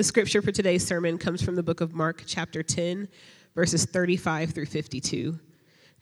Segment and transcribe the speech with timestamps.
[0.00, 3.06] The scripture for today's sermon comes from the book of Mark, chapter 10,
[3.54, 5.38] verses 35 through 52.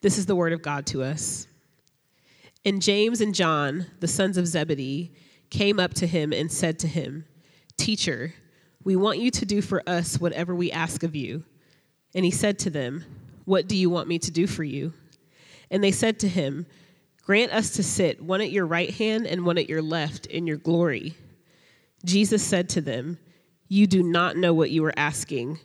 [0.02, 1.48] This is the word of God to us.
[2.64, 5.12] And James and John, the sons of Zebedee,
[5.50, 7.24] came up to him and said to him,
[7.76, 8.32] Teacher,
[8.84, 11.42] we want you to do for us whatever we ask of you.
[12.14, 13.04] And he said to them,
[13.46, 14.92] What do you want me to do for you?
[15.72, 16.66] And they said to him,
[17.24, 20.46] Grant us to sit, one at your right hand and one at your left, in
[20.46, 21.16] your glory.
[22.04, 23.18] Jesus said to them,
[23.68, 25.60] You do not know what you are asking.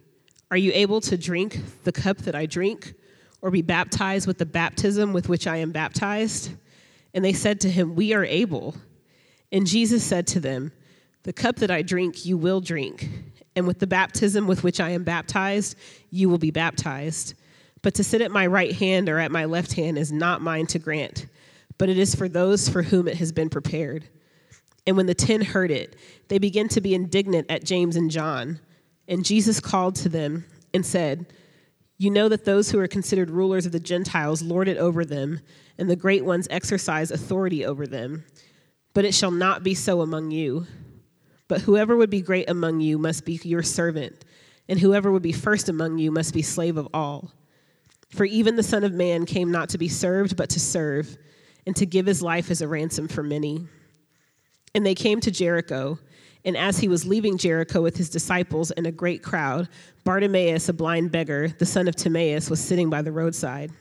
[0.51, 2.93] Are you able to drink the cup that I drink,
[3.41, 6.51] or be baptized with the baptism with which I am baptized?
[7.13, 8.75] And they said to him, We are able.
[9.51, 10.71] And Jesus said to them,
[11.23, 13.09] The cup that I drink, you will drink,
[13.55, 15.75] and with the baptism with which I am baptized,
[16.09, 17.35] you will be baptized.
[17.81, 20.67] But to sit at my right hand or at my left hand is not mine
[20.67, 21.27] to grant,
[21.77, 24.07] but it is for those for whom it has been prepared.
[24.85, 25.95] And when the ten heard it,
[26.27, 28.59] they began to be indignant at James and John.
[29.07, 31.25] And Jesus called to them and said,
[31.97, 35.39] You know that those who are considered rulers of the Gentiles lord it over them,
[35.77, 38.25] and the great ones exercise authority over them.
[38.93, 40.67] But it shall not be so among you.
[41.47, 44.25] But whoever would be great among you must be your servant,
[44.67, 47.31] and whoever would be first among you must be slave of all.
[48.09, 51.17] For even the Son of Man came not to be served, but to serve,
[51.65, 53.67] and to give his life as a ransom for many.
[54.75, 55.99] And they came to Jericho.
[56.45, 59.69] And as he was leaving Jericho with his disciples and a great crowd,
[60.03, 63.71] Bartimaeus, a blind beggar, the son of Timaeus, was sitting by the roadside.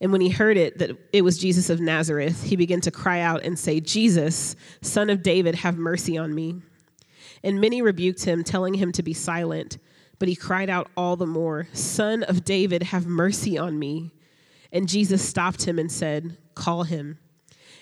[0.00, 3.20] And when he heard it, that it was Jesus of Nazareth, he began to cry
[3.20, 6.60] out and say, Jesus, son of David, have mercy on me.
[7.42, 9.78] And many rebuked him, telling him to be silent.
[10.18, 14.12] But he cried out all the more, Son of David, have mercy on me.
[14.72, 17.18] And Jesus stopped him and said, Call him.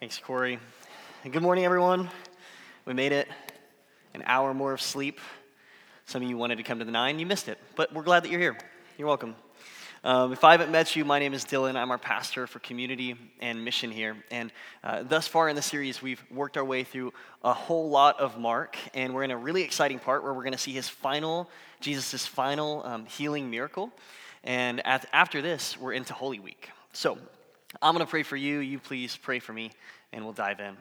[0.00, 0.60] Thanks, Corey.
[1.28, 2.08] Good morning, everyone.
[2.84, 3.26] We made it
[4.14, 5.18] an hour more of sleep.
[6.06, 8.22] Some of you wanted to come to the nine, you missed it, but we're glad
[8.22, 8.56] that you're here.
[8.96, 9.34] You're welcome.
[10.04, 11.74] Um, if I haven't met you, my name is Dylan.
[11.74, 14.16] I'm our pastor for community and mission here.
[14.30, 14.52] And
[14.84, 18.38] uh, thus far in the series, we've worked our way through a whole lot of
[18.38, 21.50] Mark, and we're in a really exciting part where we're going to see his final,
[21.80, 23.90] Jesus' final um, healing miracle.
[24.44, 26.70] And at, after this, we're into Holy Week.
[26.92, 27.18] So
[27.80, 28.58] I'm going to pray for you.
[28.58, 29.70] You please pray for me,
[30.12, 30.76] and we'll dive in.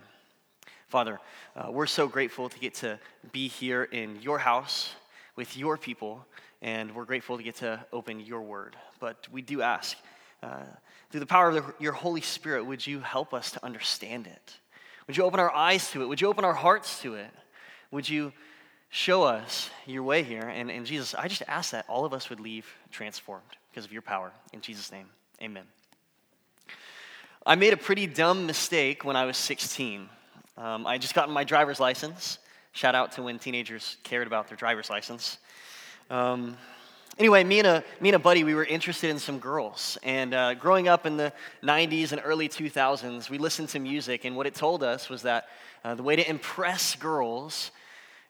[0.87, 1.19] Father,
[1.55, 2.99] uh, we're so grateful to get to
[3.31, 4.89] be here in your house
[5.35, 6.25] with your people,
[6.61, 8.75] and we're grateful to get to open your word.
[8.99, 9.95] But we do ask,
[10.41, 10.63] uh,
[11.11, 14.53] through the power of the, your Holy Spirit, would you help us to understand it?
[15.05, 16.07] Would you open our eyes to it?
[16.07, 17.29] Would you open our hearts to it?
[17.91, 18.33] Would you
[18.89, 20.47] show us your way here?
[20.47, 23.91] And, and Jesus, I just ask that all of us would leave transformed because of
[23.91, 24.31] your power.
[24.51, 25.07] In Jesus' name,
[25.41, 25.65] amen.
[27.47, 30.09] I made a pretty dumb mistake when I was 16.
[30.57, 32.39] Um, I just gotten my driver's license.
[32.73, 35.37] Shout out to when teenagers cared about their driver's license.
[36.09, 36.57] Um,
[37.17, 39.97] anyway, me and, a, me and a buddy, we were interested in some girls.
[40.03, 41.31] And uh, growing up in the
[41.63, 45.47] 90s and early 2000s, we listened to music, and what it told us was that
[45.85, 47.71] uh, the way to impress girls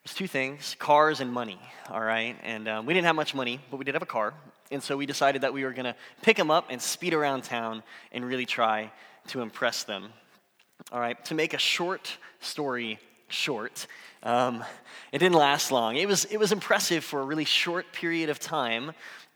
[0.03, 2.37] was two things cars and money, all right?
[2.43, 4.35] And um, we didn't have much money, but we did have a car.
[4.71, 7.43] And so we decided that we were going to pick them up and speed around
[7.43, 8.91] town and really try
[9.27, 10.09] to impress them.
[10.91, 13.87] All right, to make a short story short,
[14.23, 14.63] um,
[15.11, 15.95] it didn't last long.
[15.95, 18.93] It was, it was impressive for a really short period of time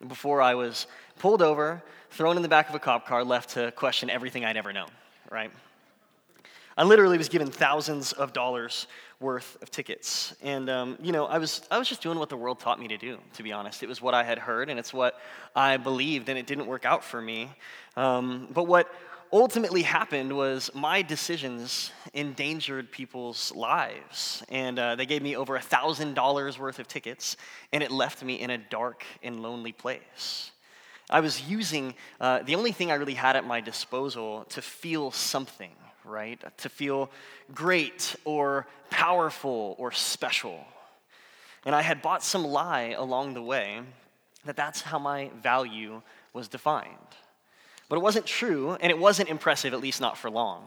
[0.08, 0.88] before I was
[1.19, 4.58] pulled over, thrown in the back of a cop car, left to question everything I'd
[4.58, 4.90] ever known,
[5.30, 5.52] right?
[6.78, 8.88] I literally was given thousands of dollars
[9.20, 10.36] worth of tickets.
[10.42, 12.88] And, um, you know, I was, I was just doing what the world taught me
[12.88, 13.84] to do, to be honest.
[13.84, 15.19] It was what I had heard, and it's what
[15.56, 17.50] I believed, and it didn't work out for me.
[17.98, 18.92] Um, but what
[19.34, 24.44] ultimately happened was my decisions endangered people's lives.
[24.50, 27.38] And uh, they gave me over $1,000 worth of tickets,
[27.72, 30.51] and it left me in a dark and lonely place.
[31.10, 35.12] I was using uh, the only thing I really had at my disposal to feel
[35.12, 35.72] something
[36.06, 36.42] right?
[36.57, 37.09] To feel
[37.53, 40.65] great or powerful or special.
[41.65, 43.81] And I had bought some lie along the way
[44.45, 46.01] that that's how my value
[46.33, 46.95] was defined.
[47.89, 50.63] But it wasn't true, and it wasn't impressive, at least not for long.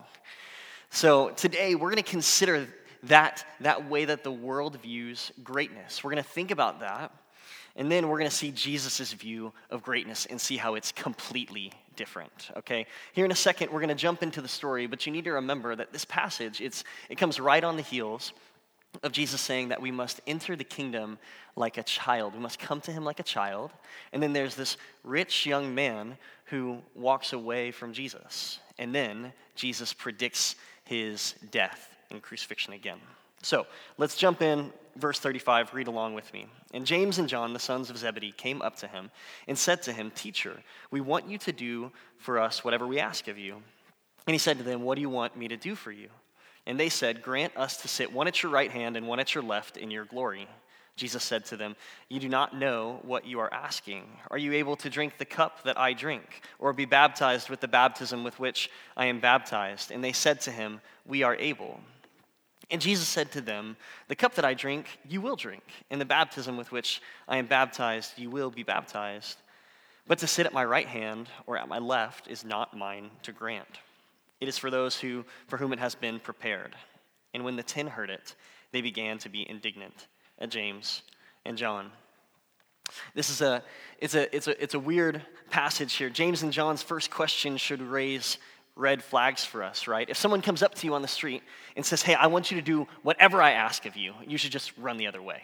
[0.90, 2.69] So today, we're going to consider
[3.04, 6.04] that, that way that the world views greatness.
[6.04, 7.12] We're going to think about that.
[7.76, 11.73] And then we're going to see Jesus' view of greatness and see how it's completely
[11.97, 12.50] different.
[12.56, 12.87] Okay?
[13.12, 15.32] Here in a second, we're going to jump into the story, but you need to
[15.32, 18.32] remember that this passage, it's, it comes right on the heels
[19.03, 21.19] of Jesus saying that we must enter the kingdom
[21.56, 22.35] like a child.
[22.35, 23.73] We must come to him like a child.
[24.12, 26.17] And then there's this rich young man
[26.47, 28.61] who walks away from Jesus.
[28.79, 30.55] And then Jesus predicts
[30.85, 32.99] his death and crucifixion again.
[33.43, 33.67] So
[33.99, 36.46] let's jump in, verse 35, read along with me.
[36.73, 39.11] And James and John, the sons of Zebedee, came up to him
[39.49, 40.61] and said to him, Teacher,
[40.91, 43.55] we want you to do for us whatever we ask of you.
[44.26, 46.08] And he said to them, What do you want me to do for you?
[46.67, 49.35] And they said, Grant us to sit one at your right hand and one at
[49.35, 50.49] your left in your glory.
[50.97, 51.75] Jesus said to them,
[52.08, 54.05] You do not know what you are asking.
[54.31, 57.69] Are you able to drink the cup that I drink, or be baptized with the
[57.69, 59.90] baptism with which I am baptized?
[59.90, 61.81] And they said to him, We are able.
[62.70, 63.76] And Jesus said to them,
[64.08, 67.46] The cup that I drink, you will drink, and the baptism with which I am
[67.46, 69.38] baptized, you will be baptized.
[70.06, 73.32] But to sit at my right hand or at my left is not mine to
[73.32, 73.81] grant.
[74.40, 76.75] It is for those who, for whom it has been prepared.
[77.32, 78.34] And when the ten heard it,
[78.72, 80.08] they began to be indignant
[80.38, 81.02] at James
[81.44, 81.90] and John.
[83.14, 83.62] This is a,
[83.99, 86.11] it's a, it's a, it's a weird passage here.
[86.11, 88.38] James and John's first question should raise
[88.76, 90.09] red flags for us, right?
[90.09, 91.43] If someone comes up to you on the street
[91.76, 94.53] and says, Hey, I want you to do whatever I ask of you, you should
[94.53, 95.43] just run the other way.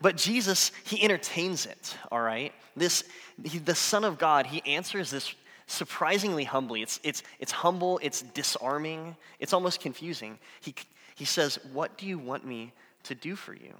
[0.00, 2.52] But Jesus, he entertains it, all right?
[2.74, 3.04] This,
[3.44, 5.34] he, the Son of God, he answers this
[5.66, 6.82] surprisingly humbly.
[6.82, 10.38] It's, it's, it's humble, it's disarming, it's almost confusing.
[10.60, 10.74] He,
[11.14, 12.72] he says, What do you want me
[13.04, 13.74] to do for you?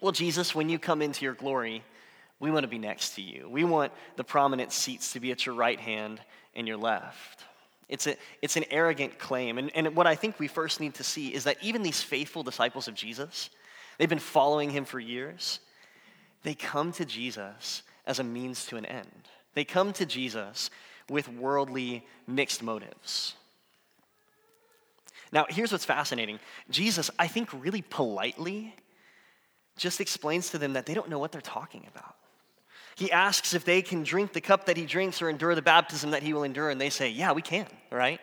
[0.00, 1.82] Well, Jesus, when you come into your glory,
[2.38, 3.48] we want to be next to you.
[3.48, 6.20] We want the prominent seats to be at your right hand
[6.56, 7.44] and you're left.
[7.88, 9.58] It's, a, it's an arrogant claim.
[9.58, 12.42] And, and what I think we first need to see is that even these faithful
[12.42, 13.50] disciples of Jesus,
[13.98, 15.60] they've been following him for years,
[16.42, 19.28] they come to Jesus as a means to an end.
[19.54, 20.70] They come to Jesus
[21.08, 23.34] with worldly mixed motives.
[25.32, 26.38] Now, here's what's fascinating
[26.70, 28.74] Jesus, I think, really politely
[29.76, 32.16] just explains to them that they don't know what they're talking about.
[32.96, 36.10] He asks if they can drink the cup that he drinks or endure the baptism
[36.12, 38.20] that he will endure, and they say, Yeah, we can, right?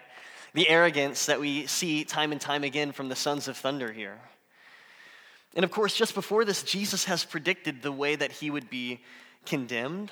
[0.54, 4.20] The arrogance that we see time and time again from the sons of thunder here.
[5.56, 9.02] And of course, just before this, Jesus has predicted the way that he would be
[9.46, 10.12] condemned,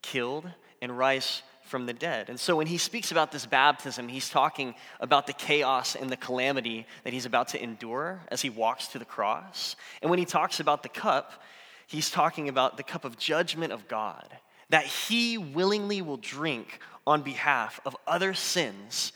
[0.00, 0.50] killed,
[0.80, 2.30] and rise from the dead.
[2.30, 6.16] And so when he speaks about this baptism, he's talking about the chaos and the
[6.16, 9.76] calamity that he's about to endure as he walks to the cross.
[10.00, 11.42] And when he talks about the cup,
[11.88, 14.28] he's talking about the cup of judgment of God
[14.70, 19.12] that he willingly will drink on behalf of other sins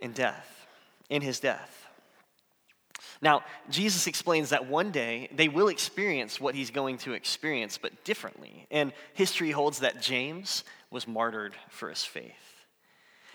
[0.00, 0.66] in death,
[1.08, 1.86] in his death.
[3.22, 8.04] Now, Jesus explains that one day they will experience what he's going to experience, but
[8.04, 8.66] differently.
[8.70, 12.59] And history holds that James was martyred for his faith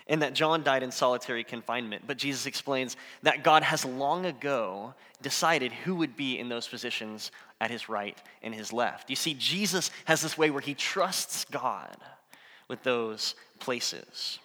[0.08, 2.04] and that John died in solitary confinement.
[2.06, 7.30] But Jesus explains that God has long ago decided who would be in those positions
[7.60, 9.10] at his right and his left.
[9.10, 11.96] You see, Jesus has this way where he trusts God
[12.68, 14.38] with those places.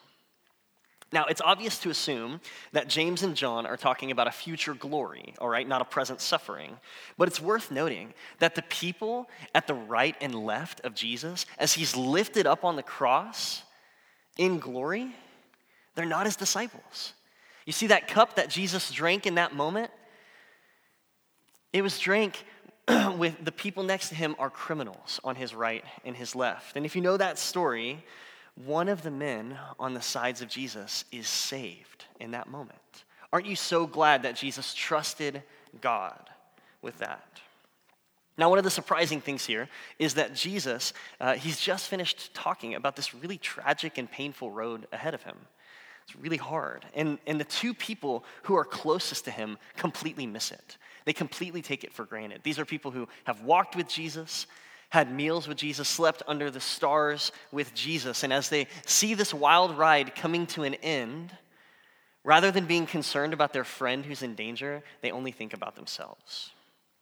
[1.13, 2.39] Now, it's obvious to assume
[2.71, 6.21] that James and John are talking about a future glory, all right, not a present
[6.21, 6.77] suffering.
[7.17, 11.73] But it's worth noting that the people at the right and left of Jesus, as
[11.73, 13.63] he's lifted up on the cross
[14.37, 15.13] in glory,
[15.95, 17.13] they're not his disciples.
[17.65, 19.91] You see that cup that Jesus drank in that moment?
[21.73, 22.43] It was drank
[23.17, 26.75] with the people next to him are criminals on his right and his left.
[26.75, 28.03] And if you know that story,
[28.55, 32.79] one of the men on the sides of Jesus is saved in that moment.
[33.31, 35.43] Aren't you so glad that Jesus trusted
[35.79, 36.29] God
[36.81, 37.39] with that?
[38.37, 39.69] Now, one of the surprising things here
[39.99, 44.87] is that Jesus, uh, he's just finished talking about this really tragic and painful road
[44.91, 45.37] ahead of him.
[46.03, 46.85] It's really hard.
[46.93, 50.77] And, and the two people who are closest to him completely miss it.
[51.05, 52.41] They completely take it for granted.
[52.43, 54.45] These are people who have walked with Jesus,
[54.89, 58.23] had meals with Jesus, slept under the stars with Jesus.
[58.23, 61.31] And as they see this wild ride coming to an end,
[62.23, 66.51] rather than being concerned about their friend who's in danger, they only think about themselves.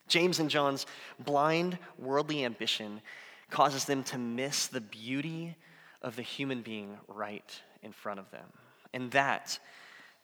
[0.07, 0.85] James and John's
[1.19, 3.01] blind worldly ambition
[3.49, 5.55] causes them to miss the beauty
[6.01, 8.45] of the human being right in front of them.
[8.93, 9.59] And that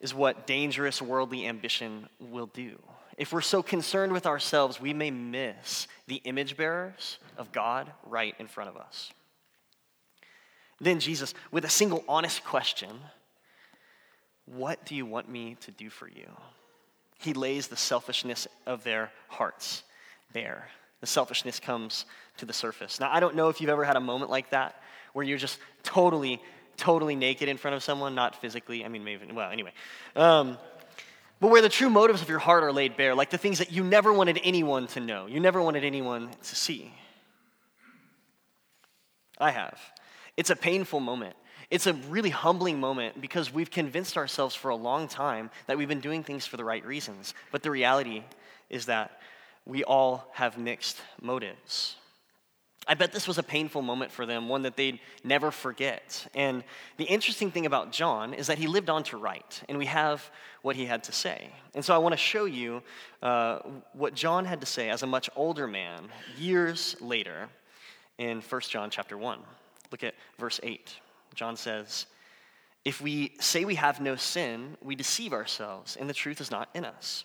[0.00, 2.78] is what dangerous worldly ambition will do.
[3.16, 8.34] If we're so concerned with ourselves, we may miss the image bearers of God right
[8.38, 9.10] in front of us.
[10.80, 12.90] Then Jesus, with a single honest question,
[14.44, 16.28] what do you want me to do for you?
[17.18, 19.82] He lays the selfishness of their hearts
[20.34, 20.68] bare.
[21.00, 22.04] The selfishness comes
[22.36, 23.00] to the surface.
[23.00, 24.82] Now, I don't know if you've ever had a moment like that
[25.14, 26.42] where you're just totally,
[26.76, 28.84] totally naked in front of someone, not physically.
[28.84, 29.72] I mean, maybe, well, anyway.
[30.14, 30.58] Um,
[31.40, 33.70] but where the true motives of your heart are laid bare, like the things that
[33.70, 36.92] you never wanted anyone to know, you never wanted anyone to see.
[39.38, 39.78] I have.
[40.36, 41.36] It's a painful moment.
[41.70, 45.88] It's a really humbling moment because we've convinced ourselves for a long time that we've
[45.88, 47.34] been doing things for the right reasons.
[47.50, 48.22] But the reality
[48.70, 49.20] is that
[49.64, 51.96] we all have mixed motives.
[52.88, 56.26] I bet this was a painful moment for them, one that they'd never forget.
[56.34, 56.62] And
[56.98, 60.30] the interesting thing about John is that he lived on to write, and we have
[60.62, 61.50] what he had to say.
[61.74, 62.82] And so I want to show you
[63.22, 63.58] uh,
[63.92, 67.48] what John had to say as a much older man years later
[68.18, 69.40] in 1 John chapter 1.
[69.90, 70.94] Look at verse 8.
[71.34, 72.06] John says,
[72.84, 76.68] If we say we have no sin, we deceive ourselves, and the truth is not
[76.72, 77.24] in us.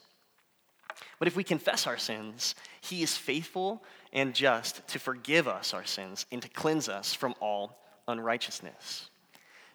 [1.20, 5.86] But if we confess our sins, he is faithful and just to forgive us our
[5.86, 7.78] sins and to cleanse us from all
[8.08, 9.10] unrighteousness.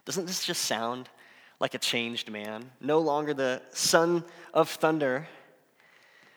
[0.04, 1.08] Doesn't this just sound
[1.58, 2.70] like a changed man?
[2.80, 5.26] No longer the son of thunder,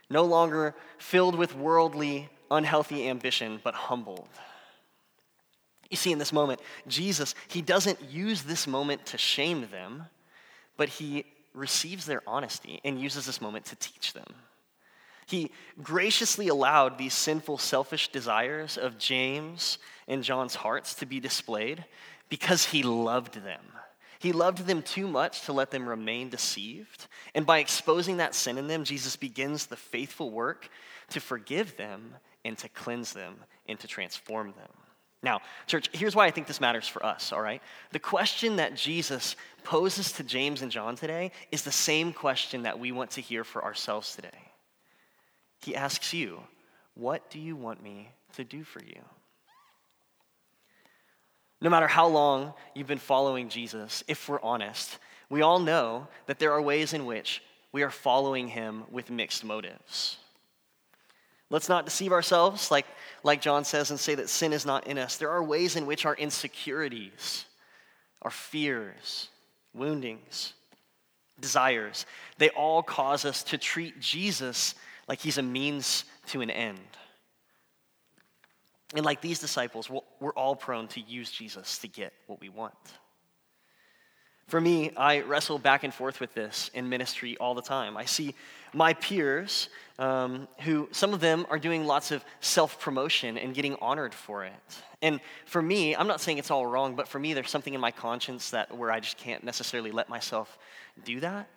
[0.09, 4.29] no longer filled with worldly, unhealthy ambition, but humbled.
[5.89, 10.05] You see, in this moment, Jesus, he doesn't use this moment to shame them,
[10.77, 14.25] but he receives their honesty and uses this moment to teach them.
[15.29, 15.51] He
[15.83, 21.85] graciously allowed these sinful, selfish desires of James and John's hearts to be displayed
[22.29, 23.61] because he loved them.
[24.17, 27.05] He loved them too much to let them remain deceived.
[27.35, 30.67] And by exposing that sin in them, Jesus begins the faithful work
[31.11, 33.35] to forgive them and to cleanse them
[33.67, 34.71] and to transform them.
[35.21, 37.61] Now, church, here's why I think this matters for us, all right?
[37.91, 42.79] The question that Jesus poses to James and John today is the same question that
[42.79, 44.48] we want to hear for ourselves today.
[45.61, 46.41] He asks you,
[46.95, 49.01] What do you want me to do for you?
[51.61, 54.97] No matter how long you've been following Jesus, if we're honest,
[55.29, 59.43] we all know that there are ways in which we are following him with mixed
[59.43, 60.17] motives.
[61.49, 62.85] Let's not deceive ourselves, like,
[63.23, 65.17] like John says, and say that sin is not in us.
[65.17, 67.45] There are ways in which our insecurities,
[68.21, 69.29] our fears,
[69.73, 70.53] woundings,
[71.39, 72.05] desires,
[72.37, 74.75] they all cause us to treat Jesus
[75.09, 76.79] like he's a means to an end.
[78.95, 82.73] And like these disciples, we're all prone to use Jesus to get what we want.
[84.47, 87.97] For me, I wrestle back and forth with this in ministry all the time.
[87.97, 88.33] I see
[88.73, 93.75] my peers, um, who some of them are doing lots of self promotion and getting
[93.75, 94.53] honored for it.
[95.03, 97.81] And for me, I'm not saying it's all wrong, but for me, there's something in
[97.81, 100.57] my conscience that where I just can't necessarily let myself
[101.03, 101.47] do that.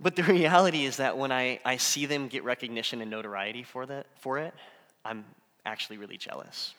[0.00, 3.86] But the reality is that when I, I see them get recognition and notoriety for,
[3.86, 4.54] that, for it,
[5.04, 5.24] I'm
[5.64, 6.74] actually really jealous.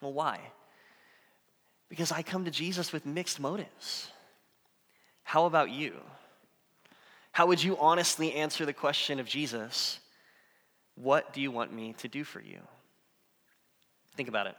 [0.00, 0.40] Well, why?
[1.88, 4.08] Because I come to Jesus with mixed motives.
[5.24, 5.94] How about you?
[7.32, 9.98] How would you honestly answer the question of Jesus,
[10.94, 12.58] What do you want me to do for you?
[14.16, 14.56] Think about it.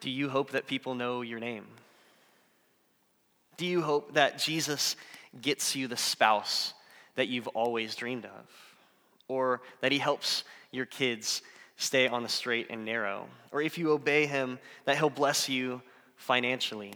[0.00, 1.66] Do you hope that people know your name?
[3.56, 4.96] Do you hope that Jesus
[5.40, 6.74] gets you the spouse
[7.14, 8.46] that you've always dreamed of?
[9.28, 11.42] Or that he helps your kids
[11.76, 13.26] stay on the straight and narrow?
[13.52, 15.80] Or if you obey him, that he'll bless you
[16.16, 16.92] financially?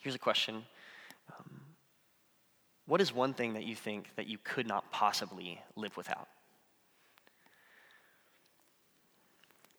[0.00, 0.64] Here's a question
[1.38, 1.60] um,
[2.86, 6.28] What is one thing that you think that you could not possibly live without?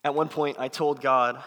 [0.03, 1.41] At one point, I told God,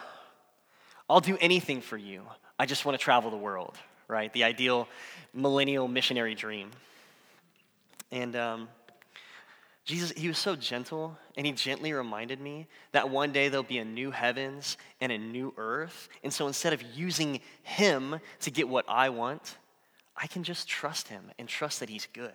[1.09, 2.23] I'll do anything for you.
[2.59, 3.77] I just want to travel the world
[4.13, 4.33] right?
[4.33, 4.87] The ideal
[5.33, 6.71] millennial missionary dream.
[8.13, 8.69] And um,
[9.85, 13.79] Jesus, he was so gentle, and he gently reminded me that one day there'll be
[13.79, 16.09] a new heavens and a new earth.
[16.23, 19.57] And so instead of using him to get what I want,
[20.17, 22.33] I can just trust him and trust that he's good.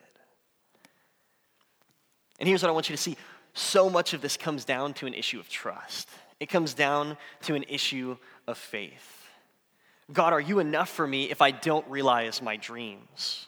[2.40, 3.16] And here's what I want you to see
[3.54, 7.56] so much of this comes down to an issue of trust, it comes down to
[7.56, 8.18] an issue
[8.48, 9.17] of faith.
[10.12, 13.48] God, are you enough for me if I don't realize my dreams?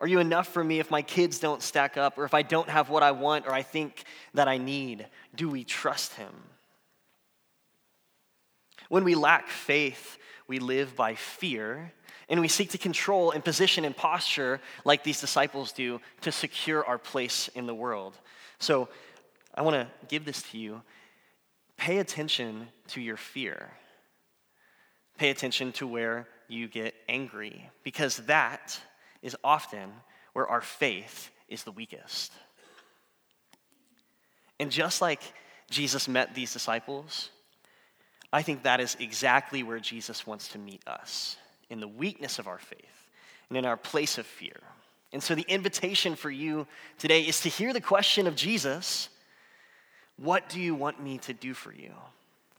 [0.00, 2.68] Are you enough for me if my kids don't stack up or if I don't
[2.68, 5.06] have what I want or I think that I need?
[5.34, 6.32] Do we trust Him?
[8.88, 11.92] When we lack faith, we live by fear
[12.28, 16.84] and we seek to control and position and posture like these disciples do to secure
[16.84, 18.16] our place in the world.
[18.58, 18.88] So
[19.54, 20.82] I want to give this to you.
[21.76, 23.70] Pay attention to your fear.
[25.16, 28.78] Pay attention to where you get angry, because that
[29.22, 29.90] is often
[30.32, 32.32] where our faith is the weakest.
[34.60, 35.20] And just like
[35.70, 37.30] Jesus met these disciples,
[38.32, 41.36] I think that is exactly where Jesus wants to meet us
[41.70, 43.08] in the weakness of our faith
[43.48, 44.60] and in our place of fear.
[45.12, 46.66] And so, the invitation for you
[46.98, 49.08] today is to hear the question of Jesus
[50.18, 51.92] What do you want me to do for you?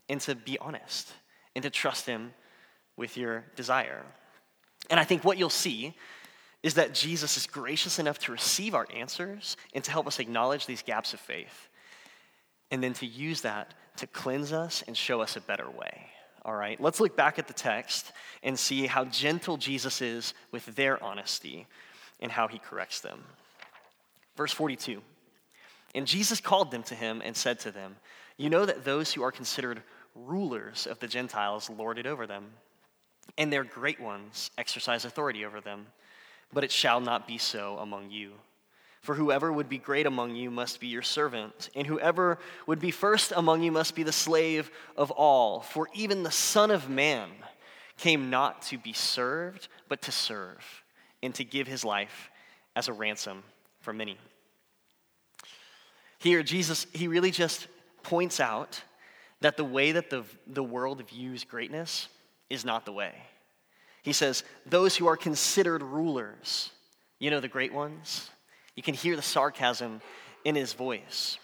[0.10, 1.12] And to be honest
[1.56, 2.34] and to trust Him
[2.98, 4.04] with your desire.
[4.90, 5.96] And I think what you'll see
[6.64, 10.66] is that Jesus is gracious enough to receive our answers and to help us acknowledge
[10.66, 11.70] these gaps of faith,
[12.72, 16.08] and then to use that to cleanse us and show us a better way.
[16.44, 18.12] All right, let's look back at the text
[18.42, 21.68] and see how gentle Jesus is with their honesty
[22.20, 23.24] and how he corrects them.
[24.36, 25.02] Verse 42
[25.94, 27.98] And Jesus called them to him and said to them,
[28.38, 29.82] You know that those who are considered
[30.16, 32.46] rulers of the Gentiles lord it over them,
[33.38, 35.88] and their great ones exercise authority over them.
[36.54, 38.34] But it shall not be so among you.
[39.02, 42.92] For whoever would be great among you must be your servant, and whoever would be
[42.92, 45.62] first among you must be the slave of all.
[45.62, 47.30] For even the Son of Man
[47.98, 50.84] came not to be served, but to serve,
[51.24, 52.30] and to give his life
[52.76, 53.44] as a ransom
[53.80, 54.18] for many.
[56.20, 57.68] Here, Jesus, he really just
[58.04, 58.82] points out
[59.42, 62.10] that the way that the, the world views greatness
[62.50, 63.14] is not the way.
[64.04, 66.72] He says, Those who are considered rulers,
[67.20, 68.30] you know, the great ones,
[68.76, 70.02] you can hear the sarcasm
[70.46, 71.38] in his voice.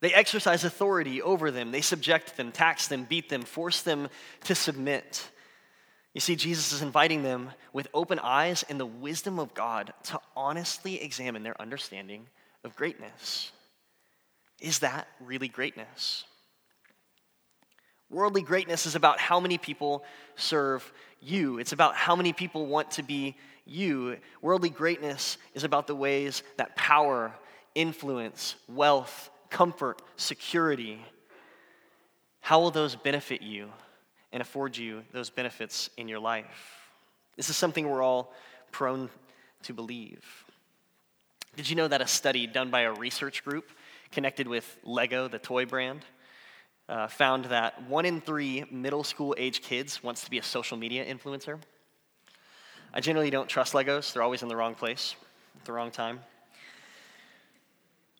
[0.00, 1.72] They exercise authority over them.
[1.72, 4.08] They subject them, tax them, beat them, force them
[4.44, 5.30] to submit.
[6.14, 10.20] You see, Jesus is inviting them with open eyes and the wisdom of God to
[10.34, 12.26] honestly examine their understanding
[12.64, 13.52] of greatness.
[14.58, 16.24] Is that really greatness?
[18.10, 20.04] Worldly greatness is about how many people
[20.36, 23.36] serve you, it's about how many people want to be
[23.66, 24.16] you.
[24.42, 27.32] Worldly greatness is about the ways that power,
[27.74, 30.98] influence, wealth, comfort, security,
[32.40, 33.68] how will those benefit you
[34.32, 36.90] and afford you those benefits in your life?
[37.36, 38.32] This is something we're all
[38.72, 39.10] prone
[39.64, 40.24] to believe.
[41.56, 43.70] Did you know that a study done by a research group
[44.10, 46.04] connected with Lego, the toy brand,
[46.90, 50.76] uh, found that one in three middle school age kids wants to be a social
[50.76, 51.58] media influencer?
[52.92, 55.14] I generally don't trust Legos, they're always in the wrong place
[55.58, 56.20] at the wrong time.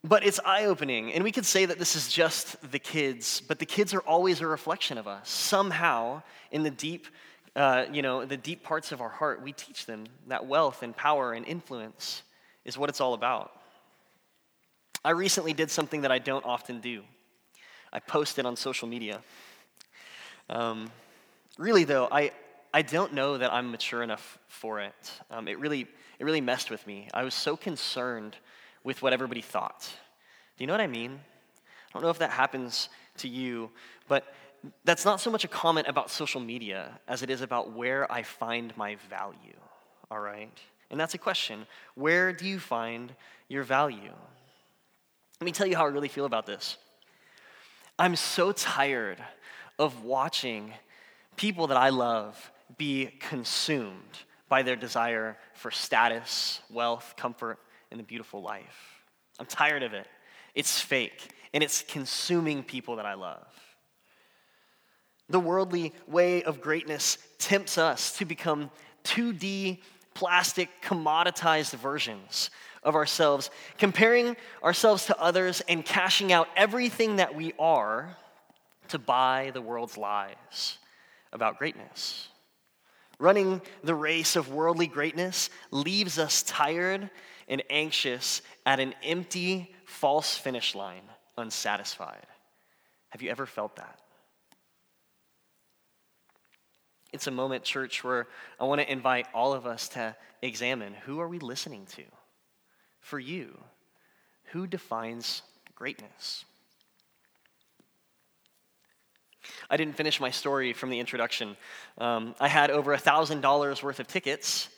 [0.04, 3.58] But it's eye opening, and we could say that this is just the kids, but
[3.58, 5.28] the kids are always a reflection of us.
[5.28, 7.06] Somehow, in the deep,
[7.54, 10.96] uh, you know, the deep parts of our heart, we teach them that wealth and
[10.96, 12.22] power and influence
[12.64, 13.50] is what it's all about.
[15.04, 17.02] I recently did something that I don't often do.
[17.92, 19.20] I posted it on social media.
[20.48, 20.90] Um,
[21.58, 22.32] really, though, I,
[22.72, 25.12] I don't know that I'm mature enough for it.
[25.30, 25.86] Um, it, really,
[26.18, 27.08] it really messed with me.
[27.12, 28.36] I was so concerned
[28.84, 29.88] with what everybody thought.
[30.56, 31.12] Do you know what I mean?
[31.12, 33.70] I don't know if that happens to you,
[34.08, 34.32] but
[34.84, 38.22] that's not so much a comment about social media as it is about where I
[38.22, 39.58] find my value,
[40.10, 40.56] all right?
[40.90, 41.66] And that's a question.
[41.94, 43.12] Where do you find
[43.48, 44.12] your value?
[45.40, 46.76] Let me tell you how I really feel about this.
[48.00, 49.18] I'm so tired
[49.78, 50.72] of watching
[51.36, 57.58] people that I love be consumed by their desire for status, wealth, comfort,
[57.90, 59.02] and a beautiful life.
[59.38, 60.06] I'm tired of it.
[60.54, 63.46] It's fake, and it's consuming people that I love.
[65.28, 68.70] The worldly way of greatness tempts us to become
[69.04, 69.82] 2D,
[70.14, 72.48] plastic, commoditized versions
[72.82, 78.16] of ourselves, comparing ourselves to others and cashing out everything that we are
[78.88, 80.78] to buy the world's lies
[81.32, 82.28] about greatness.
[83.18, 87.10] Running the race of worldly greatness leaves us tired
[87.48, 91.02] and anxious at an empty, false finish line,
[91.36, 92.26] unsatisfied.
[93.10, 93.98] Have you ever felt that?
[97.12, 101.20] It's a moment, church, where I want to invite all of us to examine who
[101.20, 102.04] are we listening to?
[103.00, 103.58] For you,
[104.52, 105.42] who defines
[105.74, 106.44] greatness?
[109.68, 111.56] I didn't finish my story from the introduction.
[111.98, 114.68] Um, I had over $1,000 worth of tickets,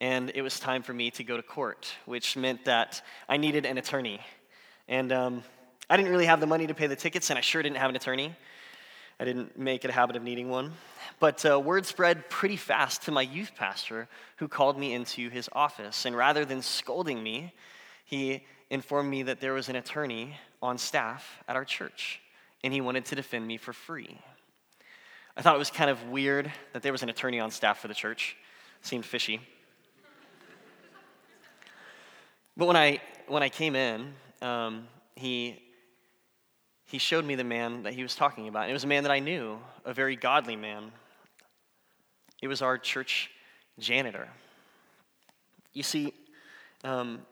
[0.00, 3.66] and it was time for me to go to court, which meant that I needed
[3.66, 4.20] an attorney.
[4.88, 5.42] And um,
[5.88, 7.90] I didn't really have the money to pay the tickets, and I sure didn't have
[7.90, 8.34] an attorney.
[9.22, 10.72] I didn't make it a habit of needing one.
[11.20, 14.08] But uh, word spread pretty fast to my youth pastor,
[14.38, 16.06] who called me into his office.
[16.06, 17.54] And rather than scolding me,
[18.04, 22.20] he informed me that there was an attorney on staff at our church
[22.64, 24.18] and he wanted to defend me for free.
[25.36, 27.86] I thought it was kind of weird that there was an attorney on staff for
[27.86, 28.36] the church.
[28.80, 29.40] Seemed fishy.
[32.56, 35.62] But when I, when I came in, um, he,
[36.92, 38.64] he showed me the man that he was talking about.
[38.64, 40.92] And it was a man that I knew, a very godly man.
[42.42, 43.30] It was our church
[43.78, 44.28] janitor.
[45.72, 46.12] You see,
[46.84, 47.22] um,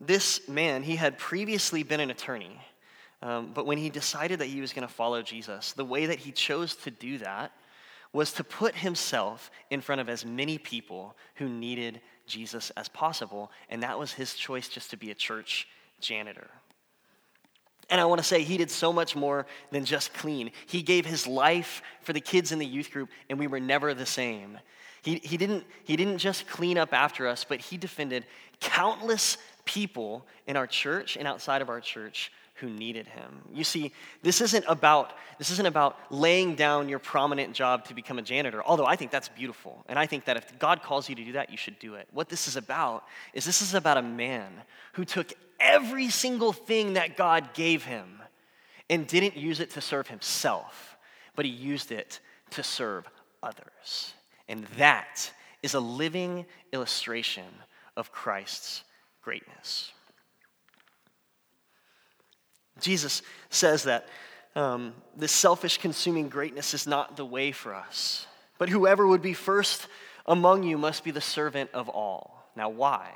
[0.00, 2.58] this man, he had previously been an attorney.
[3.22, 6.18] Um, but when he decided that he was going to follow Jesus, the way that
[6.18, 7.52] he chose to do that
[8.12, 13.52] was to put himself in front of as many people who needed Jesus as possible.
[13.70, 15.68] And that was his choice just to be a church
[16.00, 16.50] janitor.
[17.90, 20.50] And I want to say he did so much more than just clean.
[20.66, 23.94] He gave his life for the kids in the youth group, and we were never
[23.94, 24.58] the same.
[25.02, 28.24] He, he, didn't, he didn't just clean up after us, but he defended
[28.60, 33.42] countless people in our church and outside of our church who needed him.
[33.52, 33.92] You see,
[34.22, 38.62] this isn't about this isn't about laying down your prominent job to become a janitor.
[38.64, 39.84] Although I think that's beautiful.
[39.88, 42.06] And I think that if God calls you to do that, you should do it.
[42.12, 44.52] What this is about is this is about a man
[44.92, 45.32] who took
[45.64, 48.22] every single thing that God gave him
[48.90, 50.96] and didn't use it to serve himself,
[51.34, 53.08] but he used it to serve
[53.42, 54.12] others.
[54.48, 57.46] And that is a living illustration
[57.96, 58.84] of Christ's
[59.22, 59.90] greatness.
[62.80, 64.08] Jesus says that
[64.54, 68.26] um, this selfish, consuming greatness is not the way for us.
[68.58, 69.88] But whoever would be first
[70.26, 72.50] among you must be the servant of all.
[72.54, 73.10] Now, why?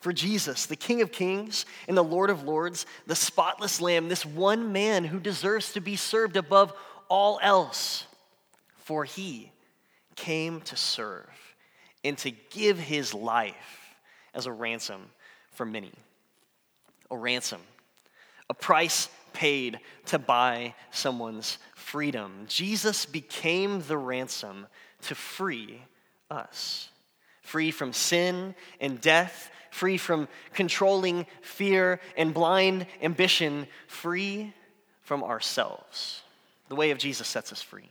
[0.00, 4.24] For Jesus, the King of Kings and the Lord of Lords, the spotless Lamb, this
[4.24, 6.72] one man who deserves to be served above
[7.08, 8.06] all else.
[8.76, 9.50] For he
[10.14, 11.28] came to serve
[12.04, 13.94] and to give his life
[14.34, 15.10] as a ransom
[15.50, 15.92] for many
[17.10, 17.60] a ransom,
[18.50, 22.44] a price paid to buy someone's freedom.
[22.48, 24.66] Jesus became the ransom
[25.02, 25.80] to free
[26.30, 26.90] us,
[27.48, 34.52] free from sin and death, free from controlling fear and blind ambition, free
[35.02, 36.22] from ourselves.
[36.68, 37.88] The way of Jesus sets us free.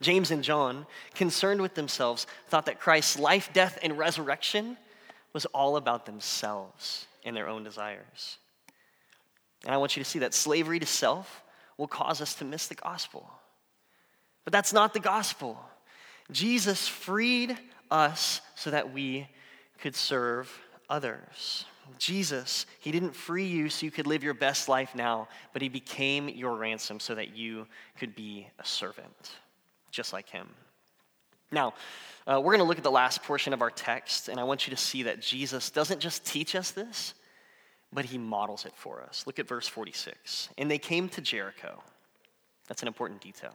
[0.00, 4.76] James and John, concerned with themselves, thought that Christ's life, death, and resurrection
[5.32, 8.38] was all about themselves and their own desires.
[9.64, 11.42] And I want you to see that slavery to self
[11.78, 13.28] will cause us to miss the gospel.
[14.44, 15.58] But that's not the gospel.
[16.30, 17.58] Jesus freed
[17.94, 19.28] us so that we
[19.78, 20.50] could serve
[20.90, 21.64] others.
[21.98, 25.68] Jesus, He didn't free you so you could live your best life now, but He
[25.68, 27.66] became your ransom so that you
[27.98, 29.30] could be a servant,
[29.90, 30.48] just like Him.
[31.52, 31.74] Now,
[32.26, 34.66] uh, we're going to look at the last portion of our text, and I want
[34.66, 37.14] you to see that Jesus doesn't just teach us this,
[37.92, 39.24] but he models it for us.
[39.26, 40.48] Look at verse 46.
[40.58, 41.80] And they came to Jericho.
[42.66, 43.54] That's an important detail.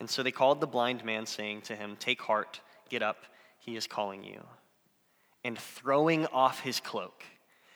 [0.00, 3.24] And so they called the blind man, saying to him, Take heart, get up,
[3.58, 4.40] he is calling you.
[5.44, 7.24] And throwing off his cloak,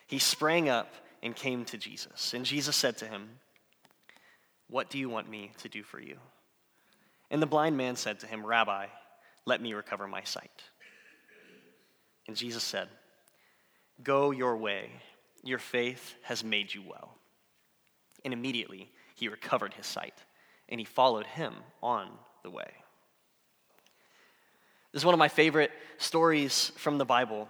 [0.06, 2.34] he sprang up and came to Jesus.
[2.34, 3.28] And Jesus said to him,
[4.68, 6.16] What do you want me to do for you?
[7.30, 8.86] And the blind man said to him, Rabbi,
[9.46, 10.62] let me recover my sight.
[12.28, 12.88] And Jesus said,
[14.02, 14.90] Go your way,
[15.42, 17.16] your faith has made you well.
[18.24, 20.14] And immediately he recovered his sight,
[20.72, 22.08] and he followed him on
[22.42, 22.70] the way.
[24.90, 27.46] This is one of my favorite stories from the Bible.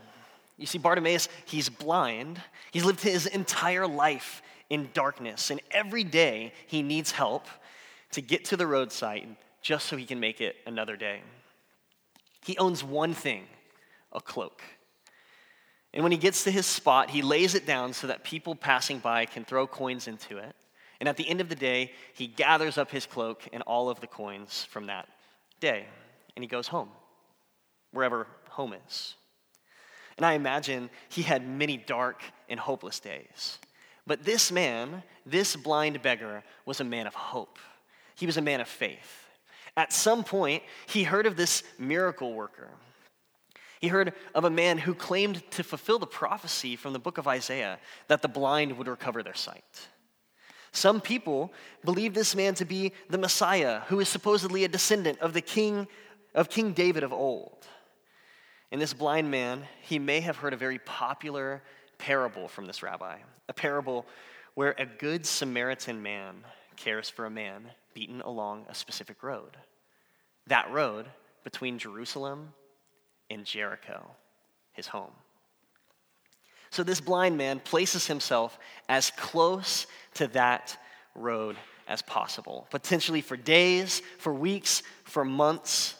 [0.58, 2.40] You see, Bartimaeus, he's blind.
[2.72, 7.46] He's lived his entire life in darkness, and every day he needs help
[8.10, 11.22] to get to the roadside just so he can make it another day.
[12.44, 13.44] He owns one thing
[14.12, 14.62] a cloak.
[15.94, 18.98] And when he gets to his spot, he lays it down so that people passing
[18.98, 20.54] by can throw coins into it.
[21.02, 23.98] And at the end of the day, he gathers up his cloak and all of
[23.98, 25.08] the coins from that
[25.58, 25.86] day.
[26.36, 26.90] And he goes home,
[27.90, 29.16] wherever home is.
[30.16, 33.58] And I imagine he had many dark and hopeless days.
[34.06, 37.58] But this man, this blind beggar, was a man of hope.
[38.14, 39.26] He was a man of faith.
[39.76, 42.70] At some point, he heard of this miracle worker
[43.82, 47.26] he heard of a man who claimed to fulfill the prophecy from the book of
[47.26, 49.88] Isaiah that the blind would recover their sight.
[50.72, 51.52] Some people
[51.84, 55.86] believe this man to be the Messiah, who is supposedly a descendant of the king
[56.34, 57.66] of King David of old.
[58.70, 61.62] And this blind man, he may have heard a very popular
[61.98, 64.06] parable from this rabbi, a parable
[64.54, 66.36] where a good Samaritan man
[66.76, 69.56] cares for a man beaten along a specific road.
[70.46, 71.06] That road
[71.44, 72.54] between Jerusalem
[73.28, 74.10] and Jericho,
[74.72, 75.12] his home.
[76.72, 78.58] So this blind man places himself
[78.88, 80.74] as close to that
[81.14, 81.56] road
[81.86, 85.94] as possible, potentially for days, for weeks, for months,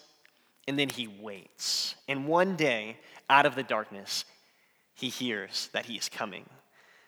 [0.67, 1.95] and then he waits.
[2.09, 2.97] And one day,
[3.29, 4.25] out of the darkness,
[4.95, 6.49] he hears that he is coming.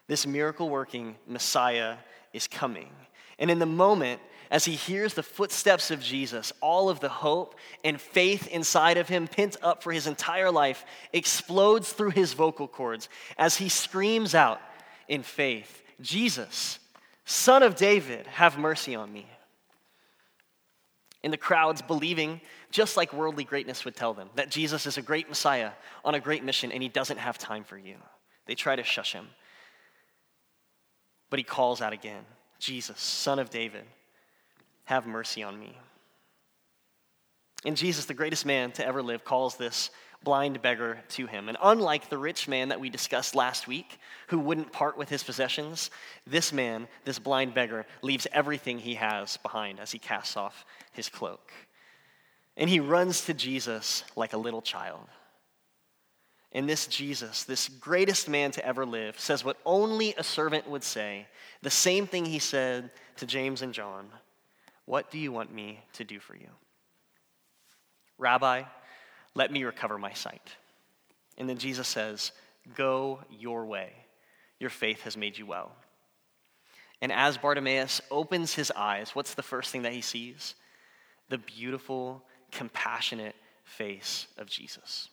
[0.09, 1.97] This miracle working Messiah
[2.35, 2.91] is coming.
[3.39, 4.21] And in the moment,
[4.51, 9.09] as he hears the footsteps of Jesus, all of the hope and faith inside of
[9.09, 14.35] him, pent up for his entire life, explodes through his vocal cords as he screams
[14.35, 14.61] out
[15.09, 16.79] in faith Jesus,
[17.25, 19.27] Son of David, have mercy on me.
[21.23, 25.03] And the crowds believing, just like worldly greatness would tell them, that Jesus is a
[25.03, 25.71] great Messiah
[26.05, 27.97] on a great mission and he doesn't have time for you.
[28.47, 29.29] They try to shush him.
[31.31, 32.25] But he calls out again
[32.59, 33.85] Jesus, Son of David,
[34.85, 35.77] have mercy on me.
[37.65, 39.91] And Jesus, the greatest man to ever live, calls this
[40.23, 41.49] blind beggar to him.
[41.49, 45.23] And unlike the rich man that we discussed last week, who wouldn't part with his
[45.23, 45.91] possessions,
[46.27, 51.09] this man, this blind beggar, leaves everything he has behind as he casts off his
[51.09, 51.53] cloak.
[52.57, 55.07] And he runs to Jesus like a little child.
[56.53, 60.85] And this Jesus, this greatest man to ever live, says what only a servant would
[60.85, 61.27] say,
[61.63, 64.09] the same thing he said to James and John
[64.87, 66.49] What do you want me to do for you?
[68.19, 68.63] Rabbi,
[69.35, 70.57] let me recover my sight.
[71.39, 72.33] And then Jesus says,
[72.77, 73.93] Go your way.
[74.61, 75.73] Your faith has made you well.
[77.01, 80.55] And as Bartimaeus opens his eyes, what's the first thing that he sees?
[81.29, 85.09] The beautiful, compassionate face of Jesus.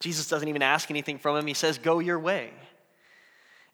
[0.00, 1.46] Jesus doesn't even ask anything from him.
[1.46, 2.50] He says, Go your way.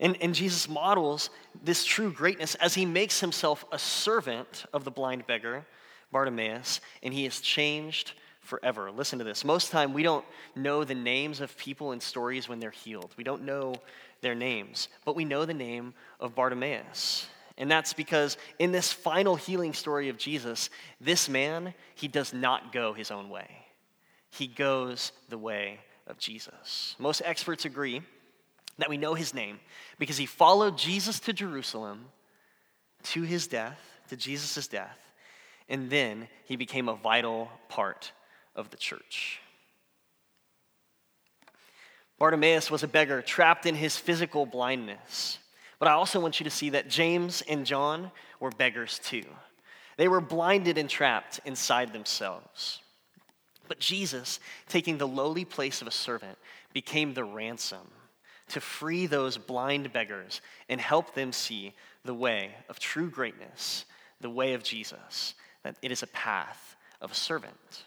[0.01, 1.31] And, and Jesus models
[1.63, 5.65] this true greatness as he makes himself a servant of the blind beggar,
[6.11, 8.91] Bartimaeus, and he is changed forever.
[8.91, 9.45] Listen to this.
[9.45, 13.15] Most time we don't know the names of people in stories when they're healed.
[13.17, 13.75] We don't know
[14.21, 17.27] their names, but we know the name of Bartimaeus.
[17.57, 22.73] And that's because in this final healing story of Jesus, this man, he does not
[22.73, 23.49] go his own way.
[24.31, 26.97] He goes the way of Jesus.
[26.99, 28.03] Most experts agree
[28.79, 29.61] that we know his name
[29.99, 32.07] because he followed Jesus to Jerusalem
[33.05, 34.99] to his death, to Jesus' death,
[35.69, 38.13] and then he became a vital part
[38.57, 39.41] of the church.
[42.19, 45.39] Bartimaeus was a beggar trapped in his physical blindness.
[45.79, 48.11] But I also want you to see that James and John
[48.41, 49.25] were beggars too.
[49.97, 52.81] They were blinded and trapped inside themselves.
[53.69, 56.39] But Jesus, taking the lowly place of a servant,
[56.73, 57.87] became the ransom
[58.49, 63.85] to free those blind beggars and help them see the way of true greatness,
[64.21, 67.85] the way of Jesus, that it is a path of a servant.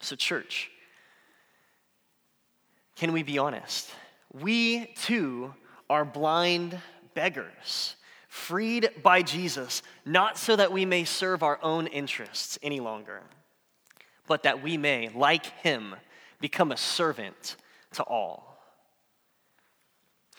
[0.00, 0.70] So, church,
[2.96, 3.90] can we be honest?
[4.32, 5.54] We too
[5.88, 6.78] are blind
[7.14, 7.96] beggars,
[8.28, 13.22] freed by Jesus, not so that we may serve our own interests any longer
[14.26, 15.94] but that we may, like him,
[16.40, 17.56] become a servant
[17.92, 18.45] to all.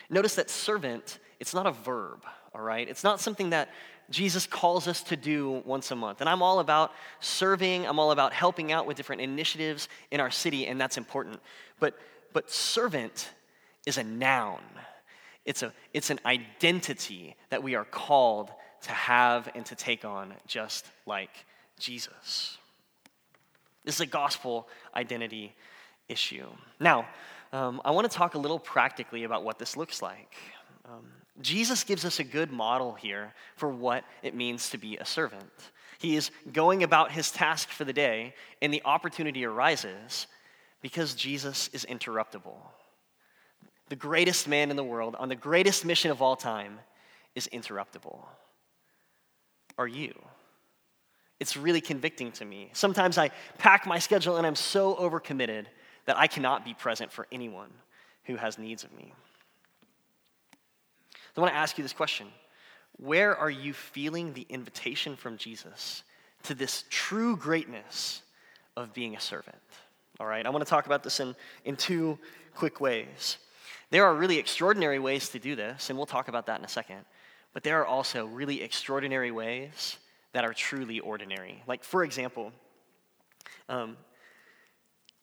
[0.09, 2.87] Notice that servant, it's not a verb, all right?
[2.87, 3.69] It's not something that
[4.09, 6.21] Jesus calls us to do once a month.
[6.21, 10.31] And I'm all about serving, I'm all about helping out with different initiatives in our
[10.31, 11.39] city, and that's important.
[11.79, 11.97] But,
[12.31, 13.29] but servant
[13.85, 14.61] is a noun,
[15.45, 20.33] it's, a, it's an identity that we are called to have and to take on,
[20.45, 21.45] just like
[21.79, 22.57] Jesus.
[23.83, 25.53] This is a gospel identity
[26.09, 26.47] issue.
[26.79, 27.07] Now,
[27.57, 30.35] um, I want to talk a little practically about what this looks like.
[30.85, 31.05] Um,
[31.41, 35.51] Jesus gives us a good model here for what it means to be a servant.
[35.97, 40.27] He is going about his task for the day, and the opportunity arises
[40.81, 42.57] because Jesus is interruptible.
[43.89, 46.79] The greatest man in the world, on the greatest mission of all time,
[47.33, 48.23] is interruptible.
[49.79, 50.13] Are you?
[51.39, 52.69] It's really convicting to me.
[52.73, 55.65] Sometimes I pack my schedule and I'm so overcommitted
[56.07, 57.69] that I cannot be present for anyone
[58.23, 59.13] who has needs of me.
[61.35, 62.27] So I want to ask you this question
[62.97, 66.03] Where are you feeling the invitation from Jesus
[66.43, 68.23] to this true greatness
[68.75, 69.55] of being a servant?
[70.19, 72.17] All right, I want to talk about this in, in two
[72.55, 73.37] quick ways.
[73.91, 76.69] There are really extraordinary ways to do this, and we'll talk about that in a
[76.69, 77.05] second.
[77.53, 79.97] But there are also really extraordinary ways
[80.33, 81.63] that are truly ordinary.
[81.67, 82.51] Like, for example,
[83.69, 83.95] um,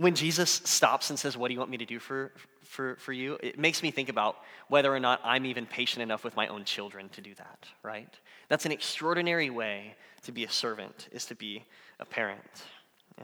[0.04, 2.30] when Jesus stops and says, What do you want me to do for,
[2.62, 3.38] for, for you?
[3.42, 4.36] It makes me think about
[4.68, 8.12] whether or not I'm even patient enough with my own children to do that, right?
[8.50, 11.64] That's an extraordinary way to be a servant, is to be
[12.00, 12.42] a parent.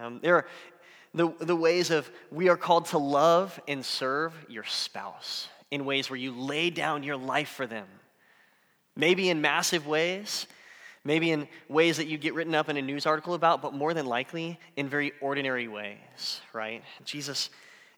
[0.00, 0.46] Um, there are
[1.12, 6.08] the, the ways of we are called to love and serve your spouse in ways
[6.08, 7.88] where you lay down your life for them.
[8.96, 10.46] Maybe in massive ways,
[11.04, 13.94] maybe in ways that you get written up in a news article about, but more
[13.94, 16.82] than likely in very ordinary ways, right?
[17.04, 17.50] Jesus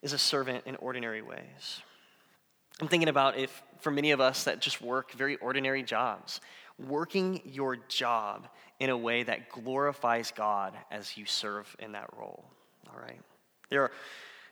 [0.03, 1.83] is a servant in ordinary ways.
[2.81, 6.41] I'm thinking about if, for many of us that just work very ordinary jobs,
[6.79, 8.49] working your job
[8.81, 12.45] in a way that glorifies God as you serve in that role,
[12.89, 13.21] all right?
[13.69, 13.93] There are,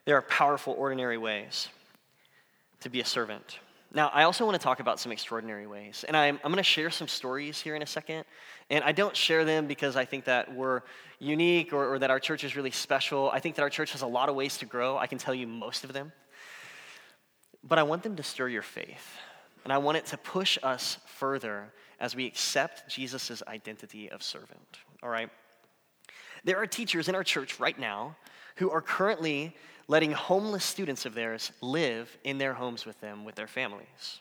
[0.05, 1.69] there are powerful, ordinary ways
[2.81, 3.59] to be a servant.
[3.93, 6.05] Now, I also want to talk about some extraordinary ways.
[6.07, 8.25] And I'm, I'm going to share some stories here in a second.
[8.71, 10.83] And I don't share them because I think that we're
[11.19, 13.31] unique or, or that our church is really special.
[13.31, 14.97] I think that our church has a lot of ways to grow.
[14.97, 16.13] I can tell you most of them.
[17.65, 19.17] But I want them to stir your faith.
[19.65, 24.79] And I want it to push us further as we accept Jesus' identity of servant.
[25.03, 25.31] All right?
[26.45, 28.17] There are teachers in our church right now
[28.57, 29.55] who are currently
[29.91, 34.21] letting homeless students of theirs live in their homes with them, with their families.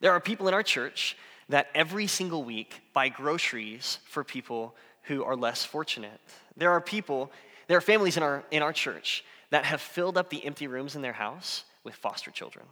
[0.00, 1.16] There are people in our church
[1.48, 6.20] that every single week buy groceries for people who are less fortunate.
[6.54, 7.32] There are people,
[7.66, 10.96] there are families in our, in our church that have filled up the empty rooms
[10.96, 12.66] in their house with foster children.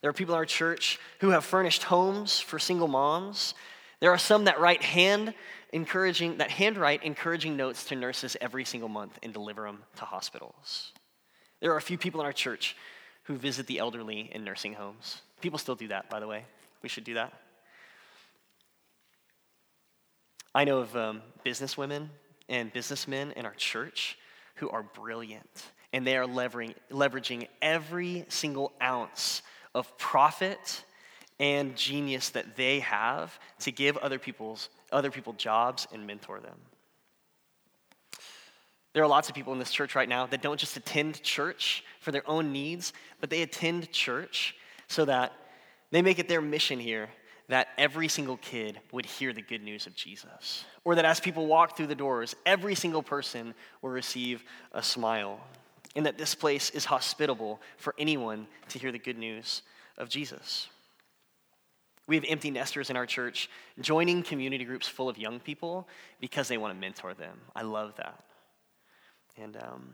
[0.00, 3.52] There are people in our church who have furnished homes for single moms.
[4.00, 5.34] There are some that write hand
[5.72, 10.92] encouraging, that handwrite encouraging notes to nurses every single month and deliver them to hospitals.
[11.60, 12.76] There are a few people in our church
[13.24, 15.22] who visit the elderly in nursing homes.
[15.40, 16.44] People still do that, by the way.
[16.82, 17.32] We should do that.
[20.54, 22.08] I know of um, businesswomen
[22.48, 24.18] and businessmen in our church
[24.56, 29.42] who are brilliant, and they are leveraging, leveraging every single ounce
[29.74, 30.84] of profit
[31.38, 36.56] and genius that they have to give other people's other people jobs and mentor them.
[38.92, 41.84] There are lots of people in this church right now that don't just attend church
[42.00, 44.56] for their own needs, but they attend church
[44.88, 45.32] so that
[45.92, 47.08] they make it their mission here
[47.48, 50.64] that every single kid would hear the good news of Jesus.
[50.84, 55.40] Or that as people walk through the doors, every single person will receive a smile.
[55.96, 59.62] And that this place is hospitable for anyone to hear the good news
[59.98, 60.68] of Jesus.
[62.10, 63.48] We have empty nesters in our church
[63.80, 65.86] joining community groups full of young people
[66.20, 67.38] because they want to mentor them.
[67.54, 68.24] I love that.
[69.40, 69.92] And um,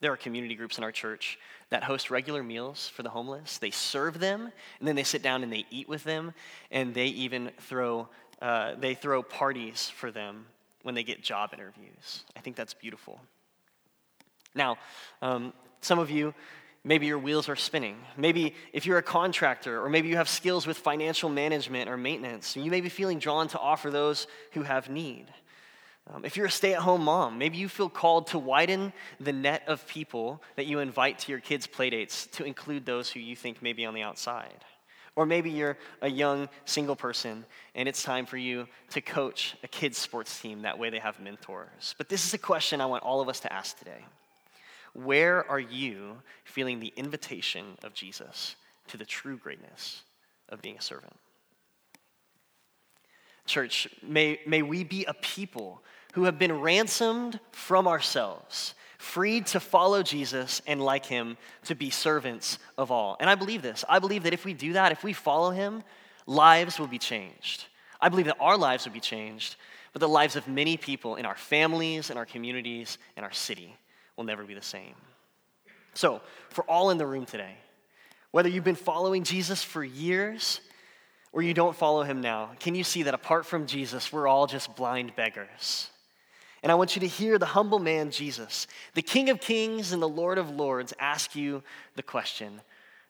[0.00, 1.38] there are community groups in our church
[1.70, 3.58] that host regular meals for the homeless.
[3.58, 6.34] They serve them, and then they sit down and they eat with them,
[6.72, 8.08] and they even throw
[8.42, 10.44] uh, they throw parties for them
[10.82, 12.24] when they get job interviews.
[12.36, 13.20] I think that's beautiful.
[14.56, 14.78] Now,
[15.22, 16.34] um, some of you
[16.86, 17.96] Maybe your wheels are spinning.
[18.16, 22.56] Maybe if you're a contractor, or maybe you have skills with financial management or maintenance,
[22.56, 25.26] you may be feeling drawn to offer those who have need.
[26.12, 29.32] Um, if you're a stay at home mom, maybe you feel called to widen the
[29.32, 33.34] net of people that you invite to your kids' playdates to include those who you
[33.34, 34.64] think may be on the outside.
[35.16, 39.68] Or maybe you're a young single person and it's time for you to coach a
[39.68, 40.62] kids' sports team.
[40.62, 41.94] That way they have mentors.
[41.96, 44.04] But this is a question I want all of us to ask today.
[44.94, 48.56] Where are you feeling the invitation of Jesus
[48.88, 50.02] to the true greatness
[50.48, 51.14] of being a servant?
[53.44, 55.82] Church, may, may we be a people
[56.14, 61.90] who have been ransomed from ourselves, freed to follow Jesus and, like him, to be
[61.90, 63.16] servants of all.
[63.18, 63.84] And I believe this.
[63.88, 65.82] I believe that if we do that, if we follow him,
[66.26, 67.64] lives will be changed.
[68.00, 69.56] I believe that our lives will be changed,
[69.92, 73.74] but the lives of many people in our families, in our communities, in our city
[74.16, 74.94] will never be the same.
[75.94, 77.56] So, for all in the room today,
[78.30, 80.60] whether you've been following Jesus for years
[81.32, 84.46] or you don't follow him now, can you see that apart from Jesus, we're all
[84.46, 85.88] just blind beggars?
[86.62, 90.00] And I want you to hear the humble man, Jesus, the King of Kings and
[90.00, 91.62] the Lord of Lords, ask you
[91.94, 92.60] the question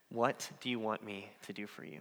[0.08, 2.00] What do you want me to do for you?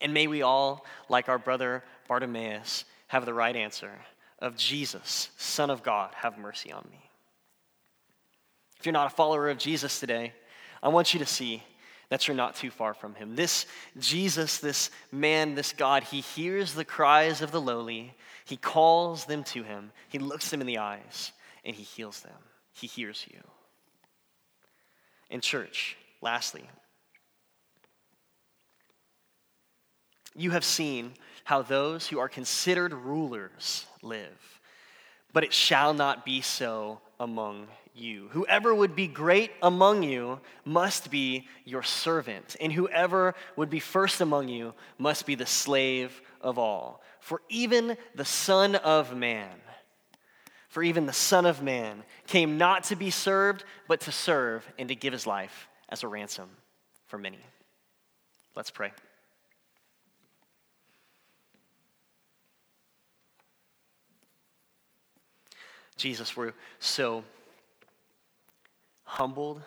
[0.00, 3.92] And may we all, like our brother Bartimaeus, have the right answer
[4.40, 7.09] of Jesus, Son of God, have mercy on me.
[8.80, 10.32] If you're not a follower of Jesus today,
[10.82, 11.62] I want you to see
[12.08, 13.36] that you're not too far from him.
[13.36, 13.66] This
[13.98, 18.14] Jesus, this man, this God, he hears the cries of the lowly,
[18.46, 22.32] he calls them to him, he looks them in the eyes, and he heals them.
[22.72, 23.40] He hears you.
[25.28, 26.64] In church, lastly,
[30.34, 31.12] you have seen
[31.44, 34.60] how those who are considered rulers live,
[35.34, 38.28] but it shall not be so among you.
[38.32, 44.20] Whoever would be great among you must be your servant, and whoever would be first
[44.20, 47.02] among you must be the slave of all.
[47.20, 49.50] For even the Son of Man,
[50.68, 54.88] for even the Son of Man came not to be served, but to serve and
[54.88, 56.48] to give his life as a ransom
[57.06, 57.38] for many.
[58.54, 58.92] Let's pray.
[65.96, 67.24] Jesus, we're so
[69.10, 69.60] humbled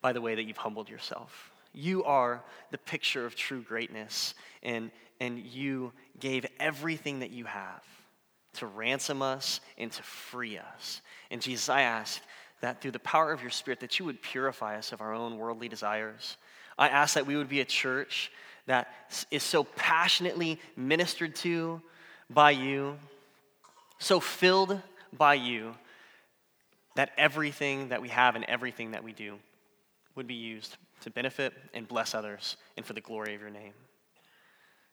[0.00, 1.50] by the way that you've humbled yourself.
[1.74, 4.90] You are the picture of true greatness, and,
[5.20, 7.84] and you gave everything that you have
[8.54, 11.02] to ransom us and to free us.
[11.30, 12.22] And Jesus, I ask
[12.62, 15.36] that through the power of your Spirit, that you would purify us of our own
[15.36, 16.38] worldly desires.
[16.78, 18.32] I ask that we would be a church
[18.64, 18.88] that
[19.30, 21.82] is so passionately ministered to
[22.30, 22.96] by you,
[23.98, 24.80] so filled
[25.12, 25.74] by you,
[26.96, 29.38] that everything that we have and everything that we do
[30.14, 33.72] would be used to benefit and bless others and for the glory of your name.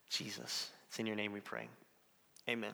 [0.09, 1.67] Jesus, it's in your name we pray.
[2.47, 2.73] Amen.